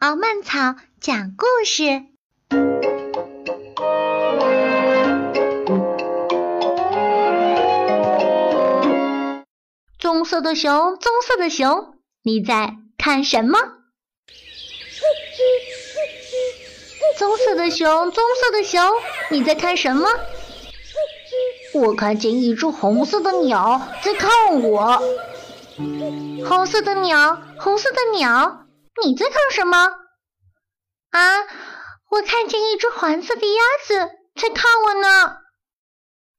[0.00, 2.04] 敖曼草讲故事。
[9.98, 13.58] 棕色的熊，棕色的熊，你在看什么？
[17.18, 18.80] 棕色的熊，棕色的熊，
[19.30, 20.08] 你在看什么？
[21.74, 25.02] 我看见一只红色的鸟在看我。
[26.48, 28.67] 红色的鸟，红色的鸟。
[29.04, 29.78] 你在看什么？
[31.10, 31.40] 啊，
[32.10, 35.36] 我看见一只黄色的鸭子在看我呢。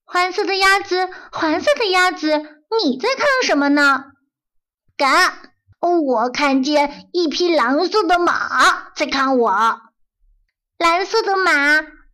[0.05, 2.27] 黄色的鸭子，黄色的鸭子，
[2.83, 4.05] 你在看什么呢？
[4.97, 5.39] 嘎，
[5.79, 9.81] 我看见一匹蓝色的马在看我。
[10.77, 11.53] 蓝色的马，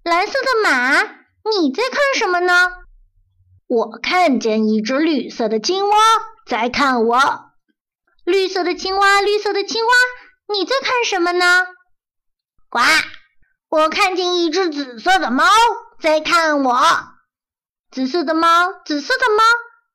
[0.04, 1.02] 蓝色的马，
[1.50, 2.72] 你在看什么呢？
[3.68, 5.96] 我看见一只绿色的青蛙
[6.46, 7.52] 在看我。
[8.24, 9.92] 绿色的青蛙，绿色的青蛙。
[10.48, 11.66] 你在看什么呢？
[12.70, 12.80] 呱！
[13.70, 15.44] 我看见一只紫色的猫
[16.02, 16.80] 在看我。
[17.92, 19.44] 紫色的猫，紫色的猫，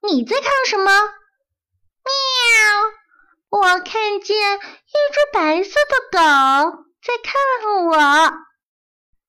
[0.08, 0.90] 你在看什么？
[0.90, 1.10] 喵！
[3.50, 8.32] 我看见一只白色的狗在看我。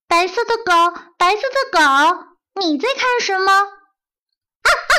[0.08, 3.52] 白色的狗，白色的狗，你在看什么？
[3.52, 4.94] 啊啊！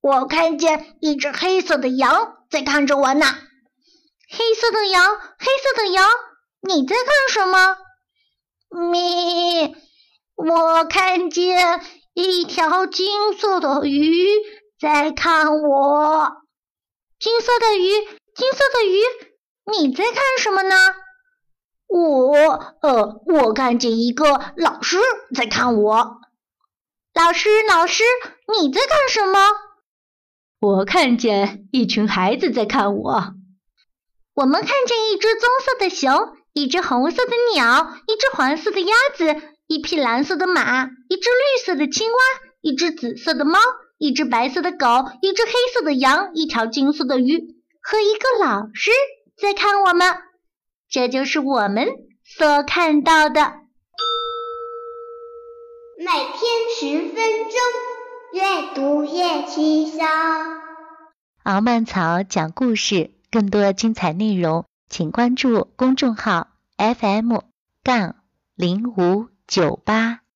[0.00, 3.26] 我看见一只黑色的羊在看着我呢。
[4.36, 6.10] 黑色的羊，黑色的羊，
[6.62, 7.76] 你在干什么？
[8.90, 9.76] 咪，
[10.34, 11.80] 我看见
[12.14, 14.26] 一条金色的鱼
[14.80, 16.32] 在看我。
[17.20, 17.90] 金色的鱼，
[18.34, 18.98] 金色的鱼，
[19.70, 20.74] 你在看什么呢？
[21.86, 24.98] 我，呃，我看见一个老师
[25.32, 26.18] 在看我。
[27.14, 28.02] 老师，老师，
[28.60, 29.38] 你在干什么？
[30.58, 33.34] 我看见一群孩子在看我。
[34.34, 42.18] 我们看见一只棕色的熊，一只红色的鸟，一只黄色的鸭子，一匹蓝色的马，一只绿色的青蛙，
[42.60, 43.60] 一只紫色的猫，
[43.96, 44.86] 一只白色的狗，
[45.22, 48.90] 一只黑色的羊，一条金色的鱼，和一个老师
[49.40, 50.16] 在看我们。
[50.90, 51.86] 这就是我们
[52.24, 53.40] 所看到的。
[55.96, 56.40] 每天
[56.76, 57.60] 十分钟，
[58.32, 60.04] 阅读越轻松。
[61.44, 63.13] 敖曼草讲故事。
[63.34, 66.46] 更多精彩内容，请关注公众号
[66.76, 67.40] FM-
[67.82, 68.14] 杠
[68.54, 70.20] 零五九八。